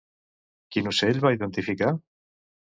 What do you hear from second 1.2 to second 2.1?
van identificar?